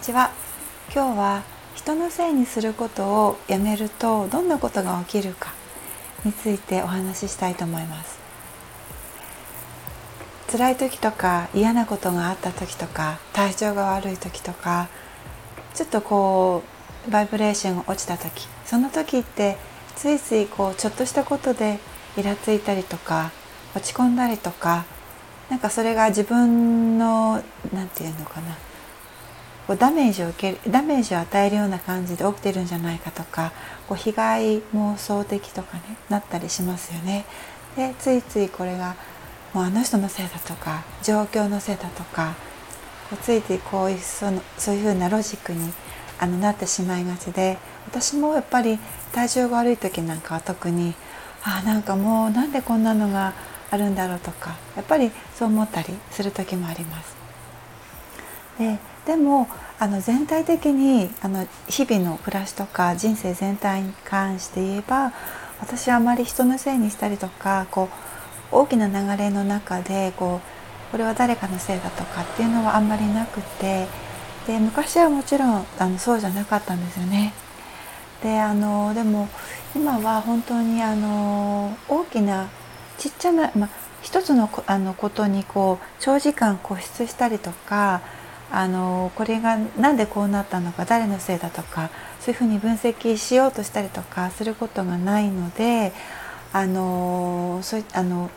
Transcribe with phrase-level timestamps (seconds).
[0.00, 0.30] ちは。
[0.92, 1.42] 今日は
[1.74, 5.52] 人のせいにすることをやめるとどんなことが起きるか
[6.24, 8.18] についてお話ししたいと思います。
[10.50, 14.88] 辛い時とか嫌なことがあった時とか体調が悪い時とか
[15.74, 16.64] ちょっとこ
[17.06, 19.56] うバイブレーションが落ちた時その時って
[19.94, 21.78] ついついこうちょっとしたことで
[22.16, 23.30] イラついたりとか
[23.76, 24.86] 落ち込んだりとか
[25.50, 28.56] なんかそれが自分の何て言うのかな
[29.70, 33.52] こうダメージを受けダメージを与えるような感じで起きてるんじゃないかとか
[33.86, 37.24] こう被害妄想的とかねなったりしますよね。
[37.76, 38.96] でついついこれが
[39.54, 42.34] もうあの人のせいだとか状況のせいだとか
[43.22, 45.72] ついついこういうそのそういうふうなロジックに
[46.18, 48.76] あのなってしまいがちで私もやっぱり
[49.12, 50.94] 体調が悪い時なんかは特に
[51.44, 53.34] あなんかもうなんでこんなのが
[53.70, 57.14] あるんだろうとかやっぱりそう思ったりする時もあります。
[58.58, 59.48] ででも
[59.78, 65.12] あの全体的にあの日々の暮らしとか人生全体に関して言えば
[65.60, 67.88] 私はあまり人のせいにしたりとかこ
[68.52, 73.86] う大きな流れの中でこうこれは誰かのせいだとかっていうのはあんまりなくて
[74.46, 77.32] で昔はもちろんあのそうじゃなかったんですよね。
[78.22, 79.28] であのでも
[79.74, 82.48] 今は本当にあの大きな
[82.98, 83.70] ちっちゃな、まあ、
[84.02, 88.02] 一つのあのことにこう長時間固執したりとか
[88.52, 95.92] あのこれが何でこうなったのか誰のせいだとかそういうふうに分析しようとしたりとかすることがないので
[96.52, 98.30] あのそうあの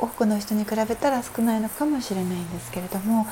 [0.00, 3.26] 多くの人に比べたら少ないのかもしれないんですけれども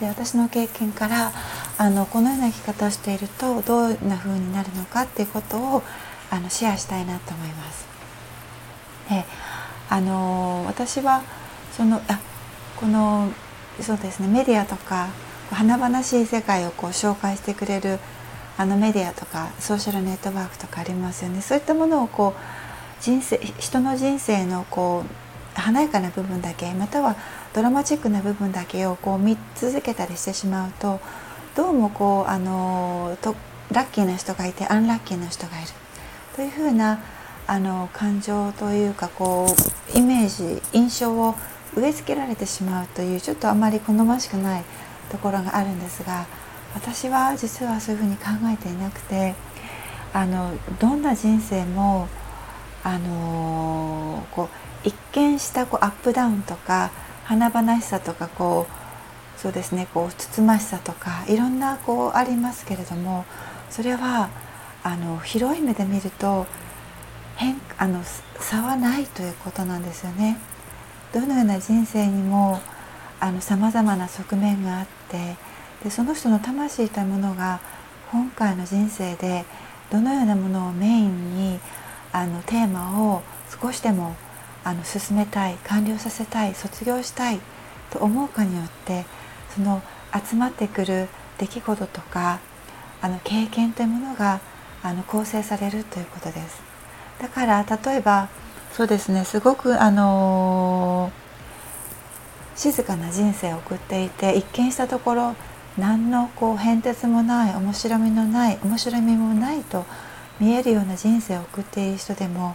[0.00, 1.32] で私の経験から
[1.76, 5.82] あのこのような生き方をしているとどんな風になるのかっていうことを
[6.30, 7.86] あのシェアしたいなと思います。
[9.08, 9.24] で
[9.90, 11.22] あの私は
[11.72, 12.20] そのあ
[12.76, 13.32] この
[13.82, 14.28] そうですね。
[14.28, 15.08] メディアとか
[15.50, 17.98] 華々しい世界をこう紹介してくれる
[18.56, 21.40] あのメディアとかソーシャルネットワークとかありますよね。
[21.40, 27.16] そういったものをこう人生人の人生のこう華やかな部分だけまたは
[27.54, 31.00] ドラマチックな部分だけをこう見続けたりしてしまうと
[31.56, 33.34] どうもこうあのと
[33.72, 35.68] ラッキーな人がいてアンラッキーな人がいる。
[36.36, 37.00] というふうな
[37.46, 39.46] あの感情というかこ
[39.94, 41.34] うイメージ印象を
[41.76, 44.64] 植え付けられてしまうというちょっとあまり好ましくない
[45.10, 46.26] ところがあるんですが
[46.74, 49.34] 私は実はそういうふうに考えていなくて
[50.12, 52.08] あのどんな人生も
[52.84, 54.48] あのこう
[54.88, 56.90] 一見したこうアップダウンとか
[57.24, 63.24] 華々しさとかこうそうですねこうつつましさとかいろんなこうありますけれども
[63.70, 64.30] それは
[64.82, 66.46] あの広い目で見ると
[67.36, 68.02] 変あの
[68.40, 70.38] 差はないということなんですよね。
[71.12, 72.60] どのような人生にも
[73.40, 75.36] さまざまな側面があって
[75.82, 77.60] でその人の魂というものが
[78.10, 79.44] 今回の人生で
[79.90, 81.60] どのようなものをメインに
[82.12, 83.22] あのテーマを
[83.60, 84.16] 少しでも
[84.64, 87.40] あの進めたい完了させたい卒業したい
[87.90, 89.04] と思うかによって
[89.54, 89.82] その
[90.28, 91.08] 集まってくる
[91.38, 92.40] 出来事とか
[93.00, 94.40] あの経験というものが
[94.82, 96.60] あの構成されるということです。
[97.20, 98.28] だから例えば
[98.78, 99.24] そうですね。
[99.24, 101.10] すごくあの
[102.54, 105.34] 静かな人生を送っていて一見したところ
[105.76, 109.84] 何のこう変哲もない面白みのない面白みもないと
[110.38, 112.54] 見えるような人生を送っている人でも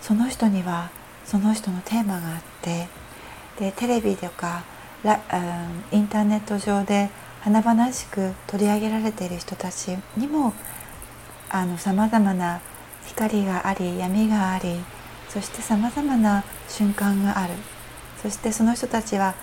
[0.00, 0.90] その人には
[1.24, 2.86] その人のテーマがあって
[3.58, 4.62] でテレビとか
[5.02, 5.20] ラ、
[5.90, 7.10] インターネット上で
[7.40, 10.54] 華々しく取り上げられている人たちにも
[11.78, 12.60] さまざまな
[13.06, 14.78] 光があり闇があり
[15.28, 17.54] そしてさまざまな瞬間がある
[18.22, 19.34] そしてその人たちは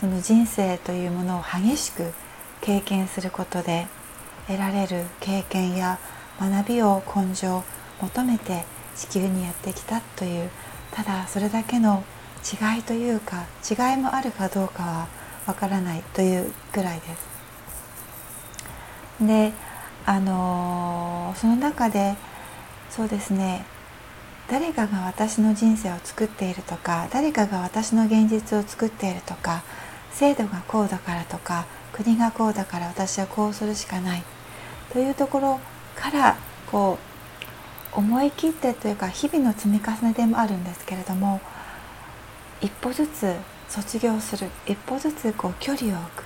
[0.00, 2.12] その人生というものを激しく
[2.60, 3.86] 経験することで
[4.46, 5.98] 得られる経験や
[6.40, 7.62] 学びを根性
[8.00, 8.64] 求めて
[8.94, 10.50] 地球にやってきたという
[10.92, 12.04] ただそれだけの
[12.44, 15.08] 違いというか違いもあるかどうかは
[15.46, 17.36] わからないというぐらいです。
[19.20, 19.52] で
[20.04, 22.16] あのその中で
[22.90, 23.64] そうですね
[24.48, 29.64] 誰かが私の人生を作っているとか誰かが私の現実を作っているとか
[30.12, 34.22] 制度がこうだからとか国がこうだから私はこうするしかない。
[34.92, 35.60] というところ
[35.94, 36.36] から
[36.70, 36.98] こ
[37.94, 41.40] う思い切ってというか日々の積み重ねでもあるんですけれども
[42.60, 43.34] 一歩ずつ
[43.68, 44.48] 卒業する。
[44.66, 46.24] 一歩ずつこう距離を置く。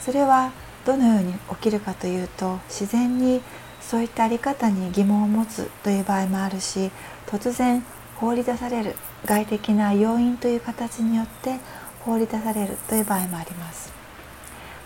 [0.00, 0.52] それは
[0.84, 3.42] どのように起きるかというと自然に
[3.90, 6.92] そういった在り方に疑問を持つという場合もあるし
[7.26, 7.82] 突然
[8.14, 8.94] 放り出される
[9.24, 11.58] 外的な要因という形によって
[12.04, 13.92] 放り出されるという場合もあります。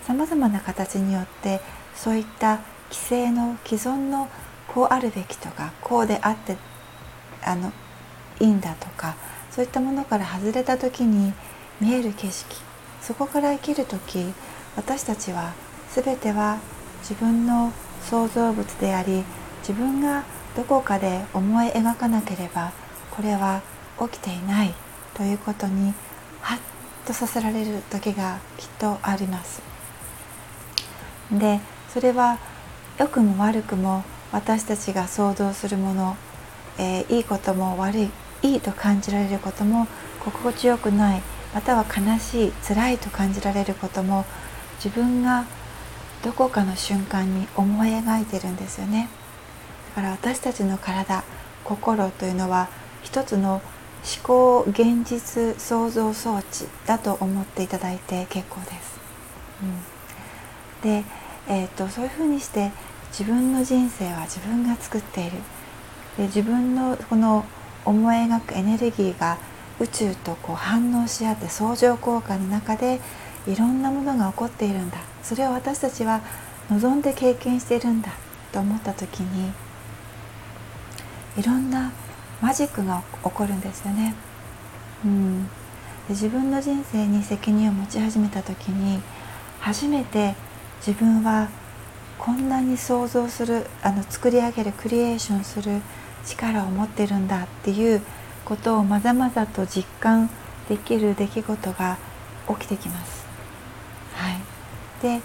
[0.07, 1.61] さまざまな形によって
[1.95, 4.31] そういった規制の既存の
[4.69, 6.57] こうあるべきとかこうであって
[7.43, 7.73] あの
[8.41, 9.17] いいんだとか
[9.51, 11.35] そういったものから外れた時に
[11.79, 12.57] 見える景色
[13.03, 14.33] そこから生きる時
[14.77, 15.53] 私たちは
[15.91, 16.59] 全ては
[17.03, 17.71] 自分の
[18.09, 19.25] 創造物であり
[19.61, 20.25] 自分が
[20.57, 22.73] どこかで思い描かなければ
[23.11, 23.63] これは
[23.99, 24.75] 起きていない
[25.15, 25.95] ということに
[26.41, 29.63] ハッとさせられる時がきっとあります。
[31.33, 32.39] でそれは
[32.99, 36.17] 良くも悪くも私たちが想像するもの、
[36.79, 38.11] えー、いいことも悪い
[38.43, 39.87] いいと感じられることも
[40.21, 41.23] 心地よくない
[41.55, 44.25] または悲しい辛いと感じられることも
[44.85, 45.47] 自分が
[46.25, 49.11] どこかの瞬間に思い描いてるんですよね。
[49.95, 51.23] だから私たちの体
[51.65, 52.69] 心というのは
[53.03, 53.61] 一つの
[54.05, 58.99] 思考現実創造装置だと思っていただいて結構です。
[59.63, 61.05] うん、で、
[61.47, 62.73] えーと、そういうふうにして
[63.11, 65.33] 自分の人生は自分が作っている。
[66.17, 67.45] で自分のこの
[67.85, 69.37] 思い描くエネルギーが
[69.79, 73.01] 宇宙とこう反応し合って相乗効果の中で
[73.47, 76.21] いろんなものが起こっているんだそれを私たちは
[76.71, 78.13] 望んで経験しているんだ
[78.53, 79.53] と思った時に
[81.37, 81.93] いろんな
[82.41, 84.15] マジックが起こるんですよね。
[85.05, 85.51] うん、で
[86.11, 89.01] 自分の人生に責任を持ち始めた時に
[89.61, 90.35] 初めて
[90.87, 91.49] 自分は
[92.19, 95.81] こんなに想像するあの作り上げるクリエーションする
[96.25, 98.01] 力を持ってるんだっていう
[98.45, 100.31] ことをまざまざと実感
[100.69, 101.99] できる出来事が
[102.49, 103.14] 起きてきます。
[105.09, 105.21] はい、で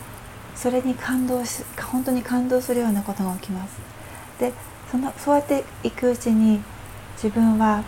[0.56, 3.78] それに感動し本当に感動するようなことが起きます。
[4.40, 4.54] で
[4.92, 6.62] そのそうやっていくうちに
[7.22, 7.84] 自分は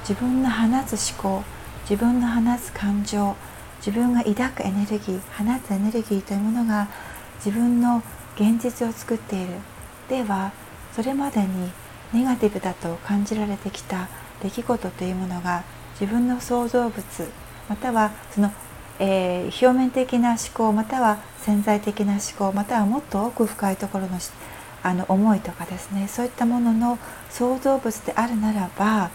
[0.00, 1.42] 自分の放つ思考
[1.88, 3.34] 自分の放つ感情
[3.78, 6.88] 自分が抱くエネルギー放つエネルギーというものが
[7.44, 8.02] 自分の
[8.36, 9.54] 現実を作っている
[10.08, 10.52] では
[10.94, 11.70] それまでに
[12.12, 14.08] ネガティブだと感じられてきた
[14.42, 15.64] 出来事というものが
[15.98, 17.02] 自分の創造物
[17.68, 18.52] またはその、
[18.98, 24.18] えー、表面的な思考または潜在的な思考またはもっと奥深いところの
[24.82, 26.98] あの思いとかですねそういったものの
[27.28, 29.10] 創造物であるならば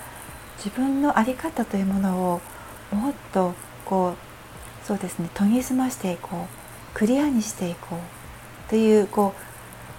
[0.57, 2.41] 自分の在り方というものを
[2.93, 3.53] もっと
[3.85, 6.61] こうそうですね研ぎ澄ましていこう
[6.93, 9.33] クリアにしていこうというこ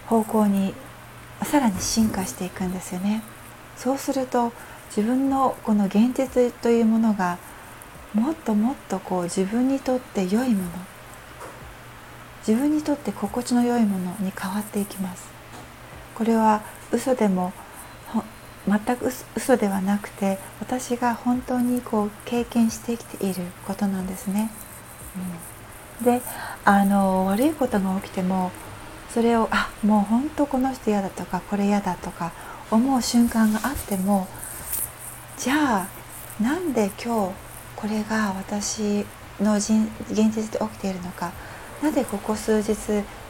[0.07, 0.75] う方向に
[1.43, 3.23] さらに進化していくんですよね。
[3.77, 4.53] そうすると
[4.95, 7.39] 自分のこの現実というものが
[8.15, 10.71] もっともっとこう自分にとって良いもの。
[12.47, 15.31] 自分にとって心地の良いものに変わっていきます。
[16.15, 17.53] これは嘘でも
[18.69, 24.51] 全く嘘ではなくて私が本当にこう経験してきていることなんですね。
[26.01, 26.23] うん、で
[26.65, 28.53] あの悪いことが起きても
[29.11, 32.33] それをあもう本当この人嫌だとかこれ嫌だとか
[32.71, 34.29] 思う瞬間があっても
[35.37, 35.89] じゃ
[36.41, 37.52] あなんで今日
[37.83, 39.05] これが私
[39.41, 39.73] の現
[40.33, 41.33] 実で起きているのか。
[41.83, 42.77] なぜここ数日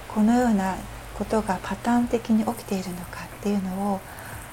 [0.09, 0.77] このような
[1.15, 4.01] ことがパターン的に起きているのかっていうのを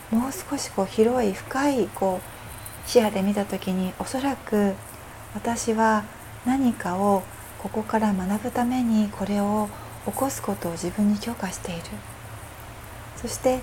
[0.10, 4.74] もう少しこう広い深いこう視野で見た時におそらく
[5.36, 6.06] 私は
[6.46, 7.24] 何かを
[7.62, 9.68] ここから学ぶためにこれを
[10.06, 11.82] 起こすことを自分に許可している。
[13.18, 13.60] そして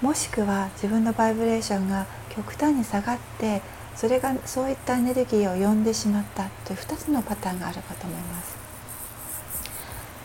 [0.00, 3.60] もしくは自分のバイブレーションが極端に下がって
[3.96, 8.56] それがそういったエネルギーを呼んでしまったという2つのパターンがあるかと思います。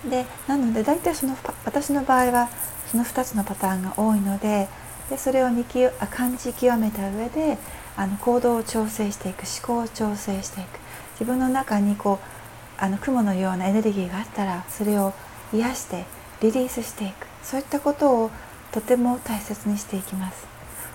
[0.09, 1.35] でなので大体その
[1.65, 2.49] 私の場合は
[2.89, 4.67] その2つのパターンが多いので
[5.09, 7.57] でそれを見き感じ極めた上で
[7.97, 10.79] あの行動を調整していく思考を調整していく。
[11.19, 15.13] 自分の中にこうあの雲のようなエネルギーがあったらそれを
[15.51, 16.05] 癒して
[16.41, 17.27] リリースしていく。
[17.43, 18.31] そういったことを
[18.71, 20.47] とても大切にしていきます。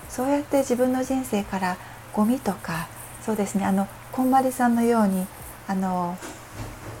[0.09, 1.77] そうやって自分の人生から
[2.15, 2.87] ゴミとか
[3.21, 5.27] そうですねあのこんまりさんのように
[5.67, 6.17] あの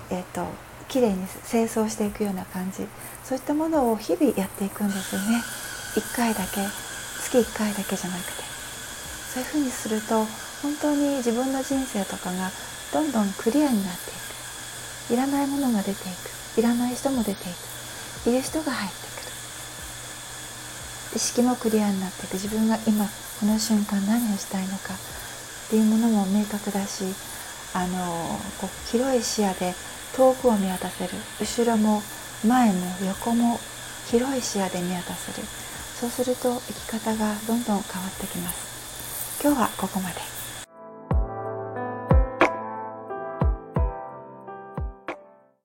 [0.09, 0.45] えっ、ー、と
[0.89, 2.85] きれいに清掃していくような感じ
[3.23, 5.41] そういったものを日々やっていくんですよね。
[5.95, 6.61] 1回だけ
[7.23, 8.43] 月1回だけじゃなくて。
[9.33, 10.23] そういうふうにすると
[10.61, 12.51] 本当に自分の人生とかが
[12.93, 14.13] どんどんクリアになってい
[15.09, 15.13] く。
[15.13, 16.59] いらないものが出ていく。
[16.59, 17.53] いらない人も出てい
[18.23, 18.29] く。
[18.29, 19.31] いる人が入ってくる。
[21.15, 22.33] 意識もクリアになっていく。
[22.33, 27.03] 自分が今この瞬間何をしたいのかっていうものも明確だし
[27.73, 29.73] あのこう広い視野で
[30.15, 31.11] 遠くを見渡せる。
[31.41, 32.01] 後ろも
[32.45, 33.59] 前も横も
[34.09, 35.47] 広い視野で見渡せる。
[35.99, 39.41] そうすると生き方がどんどん変わってきます。
[39.43, 40.34] 今日はここまで。